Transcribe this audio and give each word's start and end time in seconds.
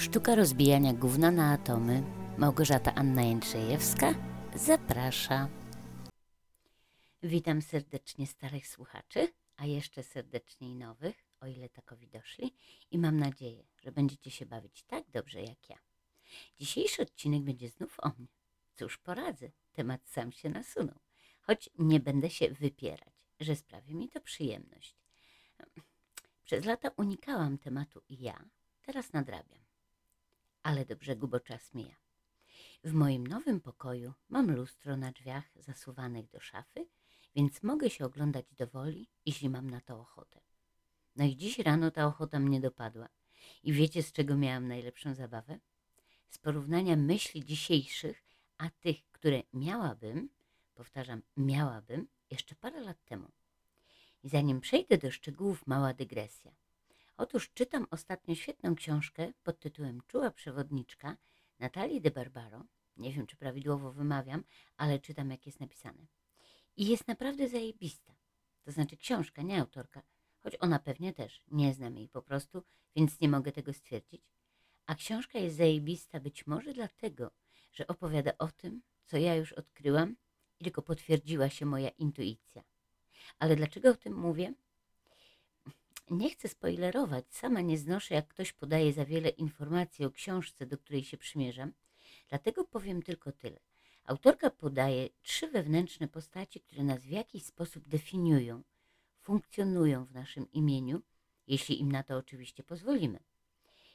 Sztuka 0.00 0.34
rozbijania 0.34 0.92
gówna 0.92 1.30
na 1.30 1.52
atomy. 1.52 2.02
Małgorzata 2.38 2.94
Anna 2.94 3.22
Jędrzejewska 3.22 4.14
zaprasza. 4.54 5.48
Witam 7.22 7.62
serdecznie 7.62 8.26
starych 8.26 8.68
słuchaczy, 8.68 9.32
a 9.56 9.66
jeszcze 9.66 10.02
serdeczniej 10.02 10.74
nowych, 10.74 11.24
o 11.40 11.46
ile 11.46 11.68
takowi 11.68 12.08
doszli, 12.08 12.54
i 12.90 12.98
mam 12.98 13.16
nadzieję, 13.16 13.64
że 13.82 13.92
będziecie 13.92 14.30
się 14.30 14.46
bawić 14.46 14.82
tak 14.82 15.10
dobrze 15.10 15.42
jak 15.42 15.70
ja. 15.70 15.78
Dzisiejszy 16.56 17.02
odcinek 17.02 17.42
będzie 17.42 17.68
znów 17.68 18.00
o 18.00 18.08
mnie. 18.08 18.28
Cóż 18.74 18.98
poradzę, 18.98 19.50
temat 19.72 20.08
sam 20.08 20.32
się 20.32 20.48
nasunął, 20.48 20.98
choć 21.40 21.70
nie 21.78 22.00
będę 22.00 22.30
się 22.30 22.48
wypierać, 22.48 23.14
że 23.40 23.56
sprawi 23.56 23.94
mi 23.94 24.08
to 24.08 24.20
przyjemność. 24.20 24.96
Przez 26.44 26.64
lata 26.64 26.90
unikałam 26.96 27.58
tematu 27.58 28.02
i 28.08 28.22
ja, 28.22 28.44
teraz 28.82 29.12
nadrabiam. 29.12 29.59
Ale 30.62 30.84
do 30.84 30.96
brzegu, 30.96 31.28
bo 31.28 31.40
czas 31.40 31.74
mija. 31.74 31.96
W 32.84 32.92
moim 32.92 33.26
nowym 33.26 33.60
pokoju 33.60 34.12
mam 34.28 34.54
lustro 34.54 34.96
na 34.96 35.12
drzwiach 35.12 35.44
zasuwanych 35.56 36.28
do 36.30 36.40
szafy, 36.40 36.86
więc 37.34 37.62
mogę 37.62 37.90
się 37.90 38.04
oglądać 38.04 38.54
do 38.54 38.66
woli, 38.66 39.08
jeśli 39.26 39.48
mam 39.48 39.70
na 39.70 39.80
to 39.80 40.00
ochotę. 40.00 40.40
No 41.16 41.24
i 41.24 41.36
dziś 41.36 41.58
rano 41.58 41.90
ta 41.90 42.06
ochota 42.06 42.38
mnie 42.38 42.60
dopadła. 42.60 43.08
I 43.62 43.72
wiecie, 43.72 44.02
z 44.02 44.12
czego 44.12 44.36
miałam 44.36 44.68
najlepszą 44.68 45.14
zabawę? 45.14 45.58
Z 46.28 46.38
porównania 46.38 46.96
myśli 46.96 47.44
dzisiejszych, 47.44 48.22
a 48.58 48.70
tych, 48.70 49.10
które 49.12 49.42
miałabym, 49.52 50.28
powtarzam, 50.74 51.22
miałabym 51.36 52.08
jeszcze 52.30 52.54
parę 52.54 52.80
lat 52.80 53.04
temu. 53.04 53.30
I 54.24 54.28
zanim 54.28 54.60
przejdę 54.60 54.98
do 54.98 55.10
szczegółów, 55.10 55.66
mała 55.66 55.94
dygresja. 55.94 56.52
Otóż 57.20 57.50
czytam 57.54 57.86
ostatnio 57.90 58.34
świetną 58.34 58.74
książkę 58.74 59.32
pod 59.42 59.60
tytułem 59.60 60.00
Czuła 60.06 60.30
przewodniczka 60.30 61.16
Natalii 61.58 62.00
de 62.00 62.10
Barbaro. 62.10 62.64
Nie 62.96 63.12
wiem, 63.12 63.26
czy 63.26 63.36
prawidłowo 63.36 63.92
wymawiam, 63.92 64.44
ale 64.76 64.98
czytam, 64.98 65.30
jak 65.30 65.46
jest 65.46 65.60
napisane. 65.60 66.06
I 66.76 66.86
jest 66.86 67.08
naprawdę 67.08 67.48
zajebista. 67.48 68.14
To 68.64 68.72
znaczy 68.72 68.96
książka, 68.96 69.42
nie 69.42 69.60
autorka, 69.60 70.02
choć 70.38 70.56
ona 70.60 70.78
pewnie 70.78 71.12
też. 71.12 71.42
Nie 71.50 71.74
znam 71.74 71.96
jej 71.96 72.08
po 72.08 72.22
prostu, 72.22 72.62
więc 72.96 73.20
nie 73.20 73.28
mogę 73.28 73.52
tego 73.52 73.72
stwierdzić. 73.72 74.22
A 74.86 74.94
książka 74.94 75.38
jest 75.38 75.56
zajebista 75.56 76.20
być 76.20 76.46
może 76.46 76.72
dlatego, 76.72 77.30
że 77.72 77.86
opowiada 77.86 78.32
o 78.38 78.48
tym, 78.48 78.82
co 79.04 79.16
ja 79.16 79.34
już 79.34 79.52
odkryłam 79.52 80.16
i 80.60 80.64
tylko 80.64 80.82
potwierdziła 80.82 81.50
się 81.50 81.66
moja 81.66 81.88
intuicja. 81.88 82.62
Ale 83.38 83.56
dlaczego 83.56 83.90
o 83.90 83.94
tym 83.94 84.14
mówię? 84.14 84.54
Nie 86.10 86.30
chcę 86.30 86.48
spoilerować, 86.48 87.24
sama 87.30 87.60
nie 87.60 87.78
znoszę, 87.78 88.14
jak 88.14 88.28
ktoś 88.28 88.52
podaje 88.52 88.92
za 88.92 89.04
wiele 89.04 89.28
informacji 89.28 90.04
o 90.04 90.10
książce, 90.10 90.66
do 90.66 90.78
której 90.78 91.04
się 91.04 91.16
przymierzam, 91.16 91.72
dlatego 92.28 92.64
powiem 92.64 93.02
tylko 93.02 93.32
tyle. 93.32 93.60
Autorka 94.04 94.50
podaje 94.50 95.08
trzy 95.22 95.48
wewnętrzne 95.48 96.08
postaci, 96.08 96.60
które 96.60 96.84
nas 96.84 97.02
w 97.02 97.10
jakiś 97.10 97.44
sposób 97.44 97.88
definiują, 97.88 98.62
funkcjonują 99.20 100.04
w 100.04 100.12
naszym 100.12 100.52
imieniu, 100.52 101.02
jeśli 101.46 101.80
im 101.80 101.92
na 101.92 102.02
to 102.02 102.16
oczywiście 102.16 102.62
pozwolimy. 102.62 103.18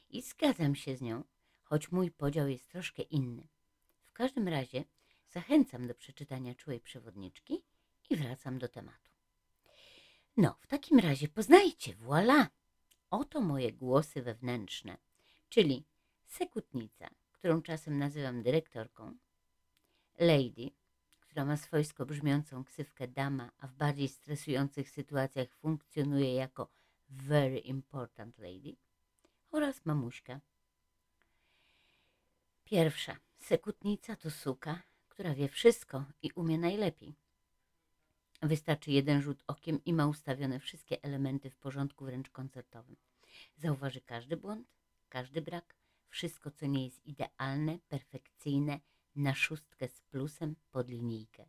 I 0.10 0.22
zgadzam 0.22 0.76
się 0.76 0.96
z 0.96 1.02
nią, 1.02 1.24
choć 1.64 1.92
mój 1.92 2.12
podział 2.12 2.48
jest 2.48 2.70
troszkę 2.70 3.02
inny. 3.02 3.48
W 4.04 4.14
każdym 4.14 4.48
razie 4.48 4.84
zachęcam 5.30 5.88
do 5.88 5.96
przeczytania 5.96 6.56
czułej 6.56 6.80
przewodniczki 6.80 7.64
i 8.10 8.16
wracam 8.16 8.60
do 8.60 8.68
tematu. 8.68 9.05
No, 10.38 10.55
w 10.61 10.67
takim 10.67 11.00
razie 11.00 11.28
poznajcie, 11.28 11.95
voilà! 11.95 12.47
Oto 13.09 13.41
moje 13.41 13.73
głosy 13.73 14.22
wewnętrzne, 14.22 14.97
czyli 15.50 15.86
sekutnica, 16.25 17.09
którą 17.31 17.61
czasem 17.61 17.97
nazywam 17.97 18.44
dyrektorką, 18.44 19.16
lady, 20.19 20.72
która 21.19 21.45
ma 21.45 21.58
swojsko 21.58 22.06
brzmiącą 22.06 22.63
ksywkę 22.63 23.07
dama, 23.07 23.51
a 23.57 23.68
w 23.68 23.74
bardziej 23.74 24.07
stresujących 24.07 24.90
sytuacjach 24.90 25.56
funkcjonuje 25.56 26.34
jako 26.34 26.69
very 27.09 27.57
important 27.57 28.38
lady, 28.38 28.75
oraz 29.51 29.85
mamuśka. 29.85 30.40
Pierwsza, 32.63 33.18
sekutnica 33.40 34.16
to 34.16 34.31
suka, 34.31 34.81
która 35.09 35.35
wie 35.35 35.50
wszystko 35.50 36.06
i 36.22 36.31
umie 36.31 36.57
najlepiej. 36.57 37.16
Wystarczy 38.45 38.91
jeden 38.91 39.22
rzut 39.22 39.44
okiem 39.47 39.83
i 39.85 39.94
ma 39.94 40.07
ustawione 40.07 40.59
wszystkie 40.59 41.03
elementy 41.03 41.50
w 41.50 41.56
porządku 41.56 42.06
wręcz 42.06 42.29
koncertowym. 42.29 42.95
Zauważy 43.57 44.01
każdy 44.01 44.38
błąd, 44.38 44.67
każdy 45.09 45.41
brak, 45.41 45.75
wszystko 46.09 46.51
co 46.51 46.66
nie 46.66 46.85
jest 46.85 47.06
idealne, 47.06 47.79
perfekcyjne, 47.89 48.79
na 49.16 49.35
szóstkę 49.35 49.88
z 49.88 50.01
plusem 50.01 50.56
pod 50.72 50.89
linijkę. 50.89 51.45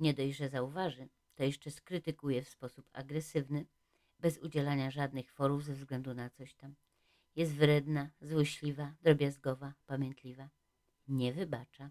Nie 0.00 0.14
dość, 0.14 0.36
że 0.36 0.48
zauważy, 0.48 1.08
to 1.34 1.44
jeszcze 1.44 1.70
skrytykuje 1.70 2.42
w 2.42 2.48
sposób 2.48 2.88
agresywny, 2.92 3.66
bez 4.20 4.38
udzielania 4.38 4.90
żadnych 4.90 5.32
forów 5.32 5.64
ze 5.64 5.74
względu 5.74 6.14
na 6.14 6.30
coś 6.30 6.54
tam. 6.54 6.74
Jest 7.36 7.52
wredna, 7.52 8.10
złośliwa, 8.20 8.94
drobiazgowa, 9.02 9.74
pamiętliwa. 9.86 10.48
Nie 11.08 11.32
wybacza, 11.32 11.90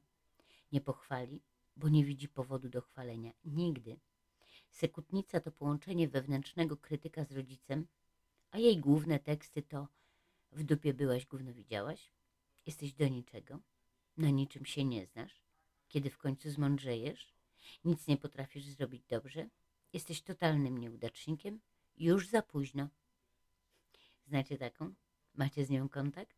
nie 0.72 0.82
pochwali, 0.82 1.42
bo 1.76 1.90
nie 1.90 2.06
widzi 2.06 2.30
powodu 2.30 2.70
do 2.70 2.82
chwalenia. 2.82 3.32
Nigdy. 3.46 4.00
Sekutnica 4.76 5.40
to 5.40 5.52
połączenie 5.52 6.08
wewnętrznego 6.08 6.78
krytyka 6.78 7.24
z 7.24 7.32
rodzicem, 7.32 7.88
a 8.52 8.58
jej 8.58 8.78
główne 8.78 9.20
teksty 9.20 9.62
to 9.62 9.88
w 10.52 10.64
dupie 10.64 10.94
byłaś, 10.94 11.26
gówno 11.26 11.54
widziałaś, 11.54 12.12
jesteś 12.66 12.94
do 12.94 13.08
niczego, 13.08 13.60
na 14.18 14.30
niczym 14.30 14.66
się 14.66 14.84
nie 14.84 15.06
znasz, 15.06 15.44
kiedy 15.88 16.10
w 16.10 16.18
końcu 16.18 16.50
zmądrzejesz, 16.50 17.34
nic 17.86 18.08
nie 18.08 18.18
potrafisz 18.18 18.66
zrobić 18.66 19.04
dobrze, 19.06 19.50
jesteś 19.94 20.22
totalnym 20.22 20.78
nieudacznikiem, 20.78 21.60
już 21.98 22.28
za 22.28 22.42
późno. 22.42 22.88
Znacie 24.28 24.58
taką? 24.58 24.94
Macie 25.34 25.66
z 25.66 25.70
nią 25.70 25.90
kontakt? 25.90 26.38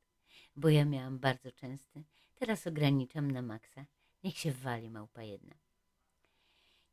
Bo 0.56 0.70
ja 0.70 0.86
miałam 0.86 1.20
bardzo 1.20 1.52
częsty, 1.52 2.04
teraz 2.36 2.68
ograniczam 2.68 3.32
na 3.32 3.42
maksa. 3.42 3.86
Niech 4.24 4.38
się 4.38 4.52
wali 4.52 4.90
małpa 4.90 5.24
jedna. 5.24 5.67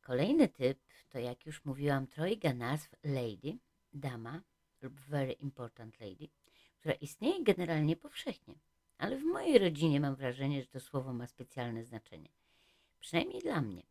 Kolejny 0.05 0.47
typ 0.47 0.79
to, 1.09 1.19
jak 1.19 1.45
już 1.45 1.65
mówiłam, 1.65 2.07
trojga 2.07 2.53
nazw 2.53 2.95
lady, 3.03 3.57
dama 3.93 4.41
lub 4.81 4.99
very 4.99 5.31
important 5.31 5.99
lady, 5.99 6.27
która 6.79 6.93
istnieje 6.93 7.43
generalnie 7.43 7.95
powszechnie, 7.95 8.55
ale 8.97 9.17
w 9.17 9.23
mojej 9.23 9.59
rodzinie 9.59 9.99
mam 9.99 10.15
wrażenie, 10.15 10.61
że 10.61 10.67
to 10.67 10.79
słowo 10.79 11.13
ma 11.13 11.27
specjalne 11.27 11.83
znaczenie. 11.83 12.29
Przynajmniej 12.99 13.41
dla 13.41 13.61
mnie. 13.61 13.83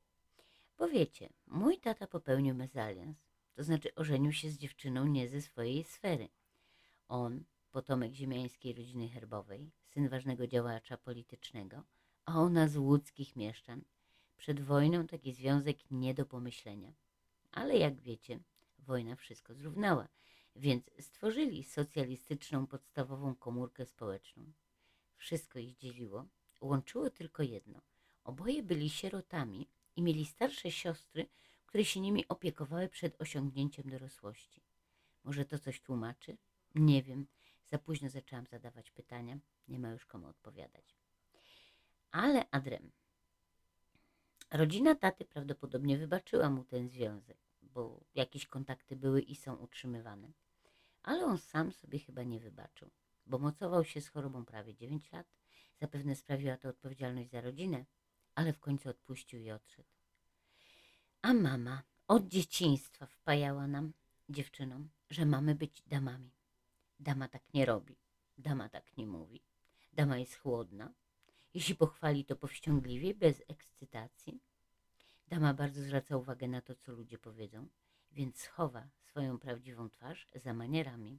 Bo 0.79 0.89
wiecie, 0.89 1.29
mój 1.47 1.79
tata 1.79 2.07
popełnił 2.07 2.55
mezalians, 2.55 3.17
to 3.55 3.65
znaczy 3.65 3.95
ożenił 3.95 4.33
się 4.33 4.51
z 4.51 4.59
dziewczyną 4.59 5.07
nie 5.07 5.29
ze 5.29 5.41
swojej 5.41 5.85
sfery. 5.85 6.29
On, 7.09 7.45
potomek 7.71 8.13
ziemiańskiej 8.13 8.73
rodziny 8.73 9.09
herbowej, 9.09 9.71
syn 9.85 10.09
ważnego 10.09 10.47
działacza 10.47 10.97
politycznego, 10.97 11.83
a 12.25 12.41
ona 12.41 12.69
z 12.69 12.77
łódzkich 12.77 13.37
mieszczan, 13.37 13.85
przed 14.37 14.61
wojną 14.61 15.07
taki 15.07 15.33
związek 15.33 15.77
nie 15.91 16.15
do 16.15 16.27
pomyślenia. 16.27 16.93
Ale 17.53 17.77
jak 17.77 18.01
wiecie, 18.01 18.41
wojna 18.79 19.17
wszystko 19.17 19.55
zrównała, 19.55 20.09
więc 20.57 20.91
stworzyli 21.01 21.65
socjalistyczną 21.65 22.67
podstawową 22.67 23.35
komórkę 23.35 23.87
społeczną. 23.87 24.53
Wszystko 25.17 25.59
ich 25.59 25.77
dzieliło, 25.77 26.27
łączyło 26.61 27.11
tylko 27.11 27.43
jedno. 27.43 27.81
Oboje 28.25 28.63
byli 28.63 28.91
sierotami 28.91 29.69
i 29.97 30.03
mieli 30.03 30.25
starsze 30.27 30.71
siostry, 30.71 31.27
które 31.67 31.85
się 31.85 32.01
nimi 32.01 32.29
opiekowały 32.29 32.89
przed 32.89 33.21
osiągnięciem 33.21 33.91
dorosłości. 33.91 34.63
Może 35.25 35.45
to 35.45 35.59
coś 35.59 35.81
tłumaczy? 35.81 36.37
Nie 36.75 37.03
wiem. 37.03 37.27
Za 37.67 37.79
późno 37.79 38.09
zaczęłam 38.09 38.47
zadawać 38.47 38.91
pytania. 38.91 39.39
Nie 39.69 39.79
ma 39.79 39.91
już 39.91 40.07
komu 40.07 40.27
odpowiadać. 40.27 40.97
Ale 42.11 42.51
adrem. 42.51 42.91
Rodzina 44.55 44.95
taty 44.95 45.25
prawdopodobnie 45.25 45.99
wybaczyła 45.99 46.51
mu 46.51 46.65
ten 46.65 46.89
związek, 46.89 47.39
bo 47.63 48.05
jakieś 48.15 48.47
kontakty 48.47 48.97
były 48.97 49.21
i 49.21 49.37
są 49.37 49.57
utrzymywane. 49.57 50.33
Ale 51.03 51.25
on 51.25 51.39
sam 51.39 51.73
sobie 51.73 51.99
chyba 51.99 52.23
nie 52.23 52.41
wybaczył, 52.41 52.91
bo 53.27 53.39
mocował 53.39 53.85
się 53.85 54.01
z 54.01 54.09
chorobą 54.09 54.45
prawie 54.45 54.75
9 54.75 55.13
lat. 55.13 55.27
Zapewne 55.81 56.17
sprawiła 56.17 56.57
to 56.57 56.69
odpowiedzialność 56.69 57.31
za 57.31 57.41
rodzinę, 57.41 57.85
ale 58.35 58.53
w 58.53 58.61
końcu 58.61 58.89
odpuścił 58.89 59.41
i 59.41 59.51
odszedł. 59.51 59.89
A 61.23 61.35
mama 61.35 61.83
od 62.09 62.29
dzieciństwa 62.29 63.07
wpajała 63.07 63.67
nam, 63.67 63.93
dziewczynom, 64.29 64.89
że 65.11 65.27
mamy 65.27 65.55
być 65.55 65.83
damami. 65.83 66.31
Dama 67.01 67.29
tak 67.29 67.55
nie 67.55 67.67
robi, 67.67 67.97
dama 68.39 68.69
tak 68.69 68.97
nie 68.97 69.07
mówi. 69.07 69.43
Dama 69.93 70.19
jest 70.19 70.37
chłodna, 70.37 70.93
jeśli 71.55 71.75
pochwali, 71.75 72.25
to 72.25 72.37
powściągliwie, 72.37 73.15
bez 73.15 73.43
ekscytacji. 73.49 74.41
Dama 75.29 75.55
bardzo 75.55 75.83
zwraca 75.83 76.17
uwagę 76.17 76.49
na 76.49 76.61
to, 76.61 76.75
co 76.75 76.93
ludzie 76.93 77.19
powiedzą, 77.19 77.69
więc 78.13 78.39
schowa 78.39 78.89
swoją 78.99 79.39
prawdziwą 79.39 79.91
twarz 79.91 80.29
za 80.35 80.55
manierami. 80.55 81.19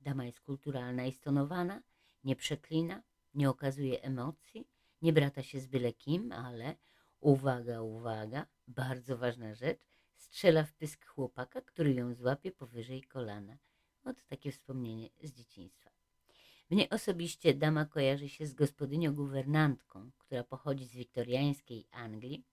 Dama 0.00 0.24
jest 0.24 0.40
kulturalna 0.40 1.06
i 1.06 1.12
stonowana, 1.12 1.82
Nie 2.24 2.36
przeklina, 2.36 3.02
nie 3.34 3.50
okazuje 3.50 4.02
emocji, 4.02 4.68
nie 5.02 5.12
brata 5.12 5.42
się 5.42 5.60
z 5.60 5.66
byle 5.66 5.92
kim, 5.92 6.32
ale 6.32 6.76
uwaga, 7.20 7.80
uwaga, 7.80 8.46
bardzo 8.68 9.18
ważna 9.18 9.54
rzecz, 9.54 9.80
strzela 10.16 10.64
w 10.64 10.72
pysk 10.74 11.06
chłopaka, 11.06 11.60
który 11.60 11.94
ją 11.94 12.14
złapie 12.14 12.52
powyżej 12.52 13.02
kolana. 13.02 13.58
Oto 14.04 14.20
takie 14.28 14.52
wspomnienie 14.52 15.08
z 15.22 15.32
dzieciństwa. 15.32 15.95
Mnie 16.70 16.90
osobiście 16.90 17.54
dama 17.54 17.84
kojarzy 17.84 18.28
się 18.28 18.46
z 18.46 18.54
gospodynią 18.54 19.14
guwernantką, 19.14 20.10
która 20.18 20.44
pochodzi 20.44 20.86
z 20.86 20.94
wiktoriańskiej 20.94 21.86
Anglii. 21.90 22.44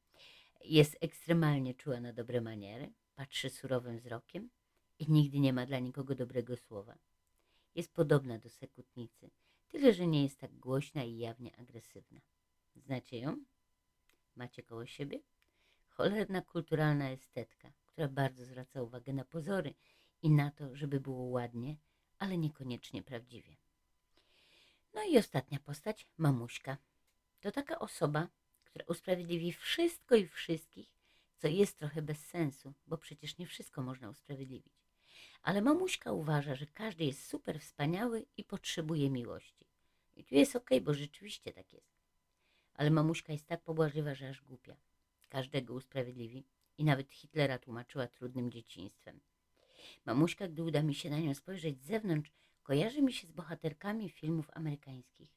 Jest 0.65 0.98
ekstremalnie 1.01 1.74
czuła 1.74 2.00
na 2.00 2.13
dobre 2.13 2.42
maniery, 2.42 2.94
patrzy 3.15 3.50
surowym 3.50 3.98
wzrokiem 3.98 4.50
i 5.00 5.12
nigdy 5.12 5.39
nie 5.39 5.54
ma 5.54 5.65
dla 5.65 5.80
nikogo 5.80 6.15
dobrego 6.15 6.57
słowa. 6.57 6.98
Jest 7.75 7.94
podobna 7.94 8.39
do 8.39 8.50
sekutnicy, 8.50 9.30
tyle 9.68 9.94
że 9.94 10.07
nie 10.07 10.24
jest 10.24 10.39
tak 10.39 10.54
głośna 10.56 11.04
i 11.04 11.18
jawnie 11.18 11.56
agresywna. 11.56 12.21
Znacie 12.75 13.19
ją? 13.19 13.44
Macie 14.36 14.63
koło 14.63 14.86
siebie? 14.86 15.19
Cholerna 15.89 16.42
kulturalna 16.42 17.12
estetka, 17.12 17.71
która 17.86 18.07
bardzo 18.07 18.45
zwraca 18.45 18.81
uwagę 18.81 19.13
na 19.13 19.25
pozory 19.25 19.74
i 20.21 20.30
na 20.30 20.51
to, 20.51 20.75
żeby 20.75 21.00
było 21.00 21.24
ładnie, 21.24 21.77
ale 22.19 22.38
niekoniecznie 22.38 23.04
prawdziwie. 23.04 23.62
No 24.93 25.03
i 25.03 25.17
ostatnia 25.17 25.59
postać, 25.59 26.07
mamuśka. 26.17 26.77
To 27.41 27.51
taka 27.51 27.79
osoba, 27.79 28.27
która 28.63 28.85
usprawiedliwi 28.85 29.53
wszystko 29.53 30.15
i 30.15 30.27
wszystkich, 30.27 30.87
co 31.37 31.47
jest 31.47 31.77
trochę 31.77 32.01
bez 32.01 32.19
sensu, 32.25 32.73
bo 32.87 32.97
przecież 32.97 33.37
nie 33.37 33.47
wszystko 33.47 33.81
można 33.81 34.09
usprawiedliwić. 34.09 34.73
Ale 35.41 35.61
mamuśka 35.61 36.11
uważa, 36.11 36.55
że 36.55 36.65
każdy 36.65 37.05
jest 37.05 37.27
super 37.27 37.59
wspaniały 37.59 38.25
i 38.37 38.43
potrzebuje 38.43 39.09
miłości. 39.09 39.65
I 40.15 40.23
tu 40.23 40.35
jest 40.35 40.55
okej, 40.55 40.81
bo 40.81 40.93
rzeczywiście 40.93 41.53
tak 41.53 41.73
jest. 41.73 41.93
Ale 42.73 42.89
mamuśka 42.91 43.33
jest 43.33 43.47
tak 43.47 43.61
pobłażliwa, 43.61 44.15
że 44.15 44.29
aż 44.29 44.41
głupia. 44.41 44.75
Każdego 45.29 45.73
usprawiedliwi 45.73 46.43
i 46.77 46.83
nawet 46.83 47.11
Hitlera 47.11 47.59
tłumaczyła 47.59 48.07
trudnym 48.07 48.51
dzieciństwem. 48.51 49.19
Mamuśka, 50.05 50.47
gdy 50.47 50.63
uda 50.63 50.83
mi 50.83 50.95
się 50.95 51.09
na 51.09 51.19
nią 51.19 51.33
spojrzeć 51.33 51.81
z 51.81 51.85
zewnątrz, 51.85 52.31
kojarzy 52.63 53.01
mi 53.01 53.13
się 53.13 53.27
z 53.27 53.31
bohaterkami 53.31 54.10
filmów 54.10 54.51
amerykańskich. 54.54 55.33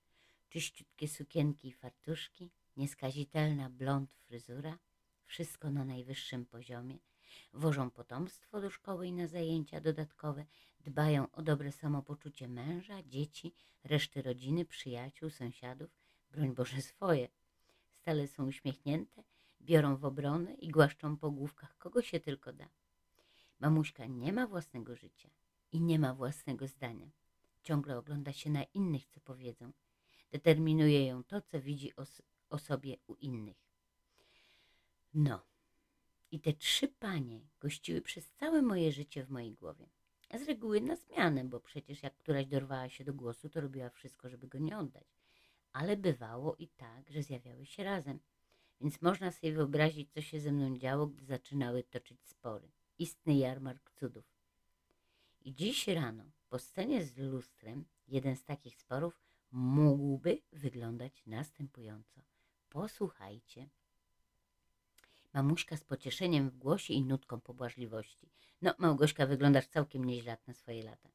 Czyściutkie 0.48 1.08
sukienki 1.08 1.68
i 1.68 1.72
fartuszki, 1.72 2.50
nieskazitelna 2.76 3.70
blond 3.70 4.14
fryzura, 4.14 4.78
wszystko 5.24 5.70
na 5.70 5.84
najwyższym 5.84 6.46
poziomie. 6.46 6.98
Wożą 7.52 7.90
potomstwo 7.90 8.60
do 8.60 8.70
szkoły 8.70 9.06
i 9.06 9.12
na 9.12 9.26
zajęcia 9.26 9.80
dodatkowe, 9.80 10.46
dbają 10.80 11.30
o 11.32 11.42
dobre 11.42 11.72
samopoczucie 11.72 12.48
męża, 12.48 13.02
dzieci, 13.02 13.54
reszty 13.84 14.22
rodziny, 14.22 14.64
przyjaciół, 14.64 15.30
sąsiadów, 15.30 15.90
broń 16.30 16.54
Boże 16.54 16.82
swoje. 16.82 17.28
Stale 17.90 18.28
są 18.28 18.46
uśmiechnięte, 18.46 19.24
biorą 19.60 19.96
w 19.96 20.04
obronę 20.04 20.54
i 20.54 20.68
głaszczą 20.68 21.16
po 21.16 21.30
główkach 21.30 21.78
kogo 21.78 22.02
się 22.02 22.20
tylko 22.20 22.52
da. 22.52 22.68
Mamuśka 23.60 24.06
nie 24.06 24.32
ma 24.32 24.46
własnego 24.46 24.96
życia 24.96 25.30
i 25.76 25.80
nie 25.80 25.98
ma 25.98 26.14
własnego 26.14 26.68
zdania. 26.68 27.10
Ciągle 27.62 27.98
ogląda 27.98 28.32
się 28.32 28.50
na 28.50 28.64
innych, 28.64 29.06
co 29.06 29.20
powiedzą. 29.20 29.72
Determinuje 30.30 31.06
ją 31.06 31.24
to, 31.24 31.40
co 31.40 31.60
widzi 31.60 31.92
o, 32.50 32.58
sobie 32.58 32.96
u 33.06 33.14
innych. 33.14 33.56
No, 35.14 35.46
i 36.30 36.40
te 36.40 36.52
trzy 36.52 36.88
panie 36.88 37.40
gościły 37.60 38.02
przez 38.02 38.30
całe 38.30 38.62
moje 38.62 38.92
życie 38.92 39.24
w 39.24 39.30
mojej 39.30 39.52
głowie. 39.52 39.88
A 40.28 40.38
z 40.38 40.42
reguły 40.42 40.80
na 40.80 40.96
zmianę, 40.96 41.44
bo 41.44 41.60
przecież 41.60 42.02
jak 42.02 42.16
któraś 42.16 42.46
dorwała 42.46 42.88
się 42.88 43.04
do 43.04 43.14
głosu, 43.14 43.48
to 43.48 43.60
robiła 43.60 43.90
wszystko, 43.90 44.28
żeby 44.28 44.46
go 44.46 44.58
nie 44.58 44.78
oddać. 44.78 45.06
Ale 45.72 45.96
bywało 45.96 46.56
i 46.56 46.68
tak, 46.68 47.10
że 47.10 47.22
zjawiały 47.22 47.66
się 47.66 47.84
razem. 47.84 48.20
Więc 48.80 49.02
można 49.02 49.32
sobie 49.32 49.52
wyobrazić, 49.52 50.12
co 50.12 50.20
się 50.20 50.40
ze 50.40 50.52
mną 50.52 50.78
działo, 50.78 51.06
gdy 51.06 51.24
zaczynały 51.24 51.82
toczyć 51.82 52.26
spory. 52.26 52.68
Istny 52.98 53.34
jarmark 53.34 53.90
cudów. 53.90 54.35
I 55.46 55.54
dziś 55.54 55.88
rano, 55.88 56.24
po 56.48 56.58
scenie 56.58 57.04
z 57.04 57.18
lustrem, 57.18 57.84
jeden 58.08 58.36
z 58.36 58.44
takich 58.44 58.76
sporów 58.76 59.20
mógłby 59.52 60.42
wyglądać 60.52 61.26
następująco. 61.26 62.20
Posłuchajcie. 62.68 63.68
Mamuśka 65.32 65.76
z 65.76 65.84
pocieszeniem 65.84 66.50
w 66.50 66.56
głosie 66.56 66.94
i 66.94 67.04
nutką 67.04 67.40
pobłażliwości. 67.40 68.30
No, 68.62 68.74
Małgośka, 68.78 69.26
wyglądasz 69.26 69.66
całkiem 69.66 70.04
nieźle 70.04 70.36
na 70.46 70.54
swoje 70.54 70.82
lata. 70.82 71.08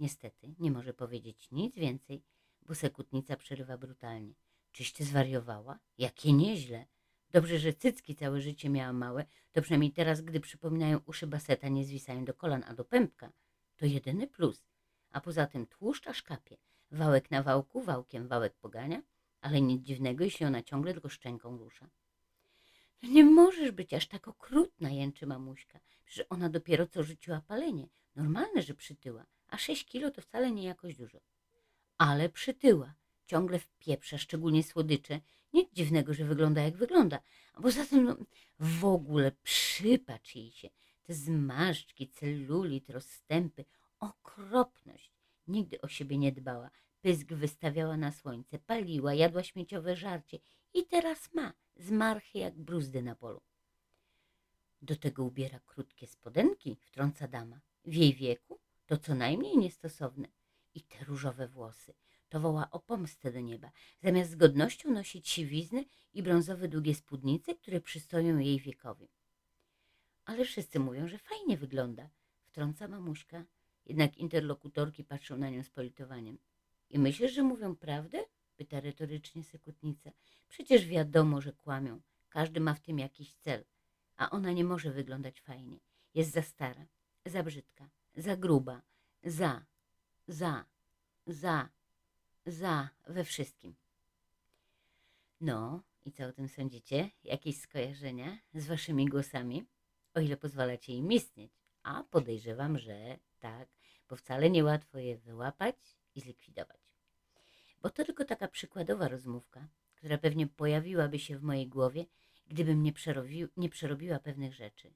Niestety, 0.00 0.54
nie 0.58 0.70
może 0.70 0.94
powiedzieć 0.94 1.50
nic 1.50 1.74
więcej, 1.76 2.22
bo 2.62 2.74
sekutnica 2.74 3.36
przerywa 3.36 3.78
brutalnie. 3.78 4.34
Czyś 4.72 4.92
ty 4.92 5.04
zwariowała? 5.04 5.78
Jakie 5.98 6.32
nieźle. 6.32 6.86
Dobrze, 7.30 7.58
że 7.58 7.72
cycki 7.72 8.16
całe 8.16 8.40
życie 8.40 8.68
miała 8.68 8.92
małe, 8.92 9.24
to 9.52 9.62
przynajmniej 9.62 9.92
teraz, 9.92 10.20
gdy 10.20 10.40
przypominają 10.40 11.00
uszy 11.06 11.26
baseta, 11.26 11.68
nie 11.68 11.84
zwisają 11.84 12.24
do 12.24 12.34
kolan, 12.34 12.64
a 12.66 12.74
do 12.74 12.84
pępka. 12.84 13.32
To 13.76 13.86
jedyny 13.86 14.26
plus. 14.26 14.64
A 15.10 15.20
poza 15.20 15.46
tym 15.46 15.66
tłuszcz 15.66 16.06
aż 16.06 16.22
kapie. 16.22 16.56
Wałek 16.90 17.30
na 17.30 17.42
wałku, 17.42 17.82
wałkiem 17.82 18.28
wałek 18.28 18.54
pogania, 18.54 19.02
ale 19.40 19.60
nic 19.60 19.82
dziwnego, 19.82 20.24
jeśli 20.24 20.46
ona 20.46 20.62
ciągle 20.62 20.92
tylko 20.92 21.08
szczęką 21.08 21.58
rusza. 21.58 21.88
No 23.02 23.08
nie 23.08 23.24
możesz 23.24 23.70
być 23.70 23.94
aż 23.94 24.08
tak 24.08 24.28
okrutna, 24.28 24.90
jęczy 24.90 25.26
mamuśka. 25.26 25.80
Przecież 26.04 26.26
ona 26.30 26.48
dopiero 26.48 26.86
co 26.86 27.02
rzuciła 27.02 27.40
palenie. 27.40 27.88
Normalne, 28.16 28.62
że 28.62 28.74
przytyła, 28.74 29.26
a 29.48 29.58
sześć 29.58 29.84
kilo 29.84 30.10
to 30.10 30.22
wcale 30.22 30.52
nie 30.52 30.64
jakoś 30.64 30.96
dużo. 30.96 31.18
Ale 31.98 32.28
przytyła. 32.28 32.94
Ciągle 33.26 33.58
wpieprza, 33.58 34.18
szczególnie 34.18 34.62
słodycze. 34.62 35.20
Nic 35.52 35.72
dziwnego, 35.72 36.14
że 36.14 36.24
wygląda 36.24 36.62
jak 36.62 36.76
wygląda. 36.76 37.20
A 37.54 37.62
poza 37.62 37.86
tym 37.86 38.04
no, 38.04 38.16
w 38.60 38.84
ogóle 38.84 39.32
przypatrz 39.42 40.34
jej 40.36 40.52
się. 40.52 40.68
Te 41.02 41.14
zmarszczki, 41.14 42.08
celulit, 42.08 42.90
rozstępy, 42.90 43.64
okropność. 44.00 45.12
Nigdy 45.48 45.80
o 45.80 45.88
siebie 45.88 46.18
nie 46.18 46.32
dbała. 46.32 46.70
Pysk 47.00 47.32
wystawiała 47.32 47.96
na 47.96 48.12
słońce, 48.12 48.58
paliła, 48.58 49.14
jadła 49.14 49.42
śmieciowe 49.42 49.96
żarcie 49.96 50.38
i 50.74 50.86
teraz 50.86 51.34
ma 51.34 51.52
zmarchy 51.76 52.38
jak 52.38 52.58
bruzdy 52.58 53.02
na 53.02 53.14
polu. 53.14 53.40
Do 54.82 54.96
tego 54.96 55.24
ubiera 55.24 55.60
krótkie 55.60 56.06
spodenki, 56.06 56.76
wtrąca 56.80 57.28
dama. 57.28 57.60
W 57.84 57.94
jej 57.94 58.14
wieku 58.14 58.60
to 58.86 58.96
co 58.96 59.14
najmniej 59.14 59.56
niestosowne. 59.58 60.28
I 60.74 60.82
te 60.82 61.04
różowe 61.04 61.48
włosy. 61.48 61.94
To 62.28 62.40
woła 62.40 62.70
o 62.70 62.80
pomstę 62.80 63.32
do 63.32 63.40
nieba. 63.40 63.70
Zamiast 64.02 64.30
z 64.30 64.34
godnością 64.34 64.90
nosić 64.90 65.28
siwizny 65.28 65.84
i 66.12 66.22
brązowe 66.22 66.68
długie 66.68 66.94
spódnice, 66.94 67.54
które 67.54 67.80
przystoją 67.80 68.38
jej 68.38 68.60
wiekowi. 68.60 69.08
Ale 70.24 70.44
wszyscy 70.44 70.80
mówią, 70.80 71.08
że 71.08 71.18
fajnie 71.18 71.56
wygląda, 71.56 72.10
wtrąca 72.44 72.88
mamuśka. 72.88 73.44
Jednak 73.86 74.16
interlokutorki 74.16 75.04
patrzą 75.04 75.36
na 75.36 75.50
nią 75.50 75.62
z 75.62 75.70
politowaniem. 75.70 76.38
I 76.90 76.98
myślisz, 76.98 77.32
że 77.32 77.42
mówią 77.42 77.76
prawdę? 77.76 78.24
pyta 78.56 78.80
retorycznie 78.80 79.44
sekutnica. 79.44 80.10
Przecież 80.48 80.86
wiadomo, 80.86 81.40
że 81.40 81.52
kłamią. 81.52 82.00
Każdy 82.28 82.60
ma 82.60 82.74
w 82.74 82.80
tym 82.80 82.98
jakiś 82.98 83.34
cel. 83.34 83.64
A 84.16 84.30
ona 84.30 84.52
nie 84.52 84.64
może 84.64 84.90
wyglądać 84.90 85.40
fajnie. 85.40 85.80
Jest 86.14 86.30
za 86.30 86.42
stara, 86.42 86.86
za 87.26 87.42
brzydka, 87.42 87.90
za 88.14 88.36
gruba, 88.36 88.82
za, 89.24 89.66
za, 90.28 90.64
za, 91.26 91.68
za 92.46 92.88
we 93.06 93.24
wszystkim. 93.24 93.74
No, 95.40 95.82
i 96.04 96.12
co 96.12 96.26
o 96.26 96.32
tym 96.32 96.48
sądzicie? 96.48 97.10
Jakieś 97.24 97.60
skojarzenia 97.60 98.38
z 98.54 98.66
waszymi 98.66 99.06
głosami? 99.06 99.64
O 100.14 100.20
ile 100.20 100.36
pozwalacie 100.36 100.92
im 100.92 101.12
istnieć. 101.12 101.52
A 101.82 102.04
podejrzewam, 102.10 102.78
że 102.78 103.18
tak, 103.40 103.68
bo 104.08 104.16
wcale 104.16 104.50
niełatwo 104.50 104.98
je 104.98 105.16
wyłapać 105.16 105.76
i 106.14 106.20
zlikwidować. 106.20 106.80
Bo 107.82 107.90
to 107.90 108.04
tylko 108.04 108.24
taka 108.24 108.48
przykładowa 108.48 109.08
rozmówka, 109.08 109.68
która 109.94 110.18
pewnie 110.18 110.46
pojawiłaby 110.46 111.18
się 111.18 111.38
w 111.38 111.42
mojej 111.42 111.68
głowie, 111.68 112.06
gdybym 112.48 112.82
nie, 112.82 112.92
nie 113.56 113.68
przerobiła 113.68 114.18
pewnych 114.18 114.54
rzeczy. 114.54 114.94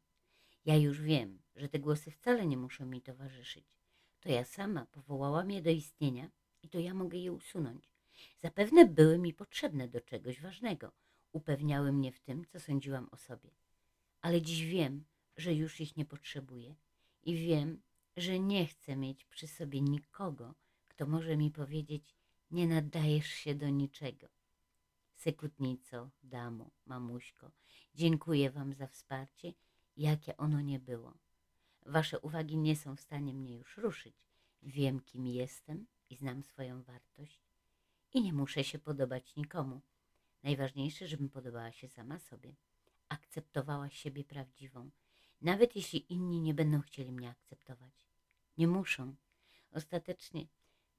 Ja 0.65 0.77
już 0.77 1.01
wiem, 1.01 1.43
że 1.57 1.69
te 1.69 1.79
głosy 1.79 2.11
wcale 2.11 2.47
nie 2.47 2.57
muszą 2.57 2.87
mi 2.87 3.03
towarzyszyć. 3.03 3.65
To 4.21 4.29
ja 4.29 4.45
sama 4.45 4.87
powołałam 4.87 5.51
je 5.51 5.63
do 5.63 5.71
istnienia 5.71 6.31
i 6.63 6.69
to 6.69 6.79
ja 6.79 6.95
mogę 6.95 7.19
je 7.19 7.33
usunąć. 7.33 7.91
Zapewne 8.43 8.87
były 8.87 9.19
mi 9.19 9.35
potrzebne 9.35 9.89
do 9.89 10.01
czegoś 10.01 10.41
ważnego, 10.41 10.93
upewniały 11.33 11.93
mnie 11.93 12.13
w 12.13 12.21
tym, 12.21 12.45
co 12.47 12.61
sądziłam 12.61 13.09
o 13.11 13.17
sobie. 13.17 13.51
Ale 14.21 14.43
dziś 14.43 14.65
wiem, 14.65 15.05
że 15.37 15.55
już 15.55 15.81
ich 15.81 15.97
nie 15.97 16.05
potrzebuję 16.05 16.75
i 17.23 17.35
wiem, 17.37 17.83
że 18.17 18.41
nie 18.41 18.67
chcę 18.67 18.97
mieć 18.97 19.25
przy 19.25 19.47
sobie 19.47 19.81
nikogo, 19.81 20.55
kto 20.89 21.07
może 21.07 21.37
mi 21.37 21.51
powiedzieć, 21.51 22.17
nie 22.51 22.67
nadajesz 22.67 23.27
się 23.27 23.55
do 23.55 23.69
niczego. 23.69 24.29
Sekutnico, 25.17 26.11
damo, 26.23 26.71
mamuśko, 26.87 27.51
dziękuję 27.95 28.51
wam 28.51 28.75
za 28.75 28.87
wsparcie, 28.87 29.53
jakie 29.97 30.37
ono 30.37 30.61
nie 30.61 30.79
było. 30.79 31.15
Wasze 31.87 32.21
uwagi 32.21 32.57
nie 32.57 32.77
są 32.77 32.97
w 32.97 33.01
stanie 33.01 33.35
mnie 33.35 33.57
już 33.57 33.77
ruszyć. 33.77 34.15
Wiem, 34.63 35.01
kim 35.01 35.27
jestem 35.27 35.87
i 36.11 36.17
znam 36.17 36.43
swoją 36.43 36.83
wartość 36.83 37.41
i 38.13 38.23
nie 38.23 38.33
muszę 38.33 38.65
się 38.65 38.79
podobać 38.79 39.37
nikomu. 39.37 39.81
Najważniejsze, 40.43 41.09
żebym 41.09 41.29
podobała 41.29 41.73
się 41.73 41.89
sama 41.89 42.19
sobie, 42.19 42.55
akceptowała 43.09 43.91
siebie 43.91 44.25
prawdziwą, 44.25 44.91
nawet 45.41 45.77
jeśli 45.77 46.13
inni 46.13 46.41
nie 46.41 46.55
będą 46.55 46.81
chcieli 46.81 47.13
mnie 47.13 47.31
akceptować. 47.31 48.07
Nie 48.59 48.69
muszą. 48.69 49.15
Ostatecznie 49.73 50.47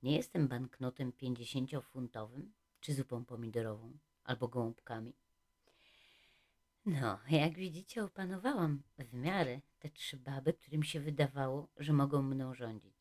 nie 0.03 0.15
jestem 0.15 0.47
banknotem 0.47 1.11
pięćdziesięciofuntowym 1.11 2.53
czy 2.79 2.93
zupą 2.93 3.25
pomidorową 3.25 3.97
albo 4.23 4.47
gołąbkami. 4.47 5.13
No, 6.85 7.19
jak 7.29 7.53
widzicie, 7.53 8.03
opanowałam 8.03 8.83
w 8.97 9.13
miarę 9.13 9.61
te 9.79 9.89
trzy 9.89 10.17
baby, 10.17 10.53
którym 10.53 10.83
się 10.83 10.99
wydawało, 10.99 11.67
że 11.77 11.93
mogą 11.93 12.21
mną 12.21 12.53
rządzić. 12.53 13.00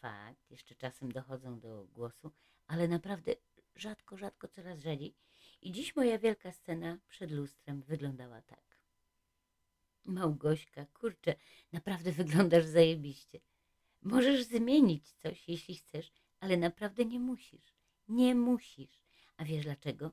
Fakt, 0.00 0.50
jeszcze 0.50 0.74
czasem 0.74 1.12
dochodzą 1.12 1.60
do 1.60 1.86
głosu, 1.86 2.30
ale 2.66 2.88
naprawdę 2.88 3.34
rzadko, 3.76 4.16
rzadko, 4.16 4.48
coraz 4.48 4.78
rzadziej. 4.78 5.14
I 5.62 5.72
dziś 5.72 5.96
moja 5.96 6.18
wielka 6.18 6.52
scena 6.52 6.98
przed 7.08 7.30
lustrem 7.30 7.82
wyglądała 7.82 8.42
tak. 8.42 8.78
Małgośka, 10.04 10.86
kurczę, 10.86 11.34
naprawdę 11.72 12.12
wyglądasz 12.22 12.64
zajebiście. 12.64 13.40
Możesz 14.02 14.44
zmienić 14.44 15.12
coś, 15.12 15.48
jeśli 15.48 15.74
chcesz, 15.76 16.12
ale 16.40 16.56
naprawdę 16.56 17.04
nie 17.04 17.20
musisz. 17.20 17.74
Nie 18.08 18.34
musisz. 18.34 19.04
A 19.36 19.44
wiesz 19.44 19.64
dlaczego? 19.64 20.10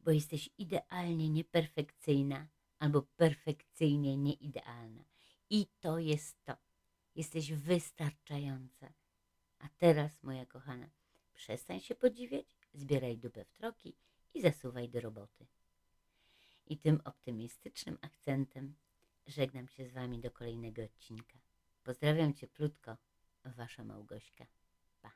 Bo 0.00 0.10
jesteś 0.10 0.50
idealnie 0.58 1.30
nieperfekcyjna 1.30 2.46
albo 2.78 3.02
perfekcyjnie 3.02 4.16
nieidealna. 4.16 5.04
I 5.50 5.66
to 5.80 5.98
jest 5.98 6.44
to. 6.44 6.56
Jesteś 7.14 7.52
wystarczająca. 7.52 8.92
A 9.58 9.68
teraz, 9.78 10.22
moja 10.22 10.46
kochana, 10.46 10.90
przestań 11.34 11.80
się 11.80 11.94
podziwiać, 11.94 12.46
zbieraj 12.74 13.18
dupę 13.18 13.44
w 13.44 13.52
troki 13.52 13.96
i 14.34 14.40
zasuwaj 14.40 14.88
do 14.88 15.00
roboty. 15.00 15.46
I 16.66 16.78
tym 16.78 17.00
optymistycznym 17.04 17.98
akcentem 18.00 18.74
żegnam 19.26 19.68
się 19.68 19.86
z 19.86 19.92
Wami 19.92 20.20
do 20.20 20.30
kolejnego 20.30 20.82
odcinka. 20.82 21.38
Pozdrawiam 21.84 22.34
Cię 22.34 22.48
krótko, 22.48 22.96
Wasza 23.44 23.84
Małgośka. 23.84 24.46
Pa. 25.02 25.12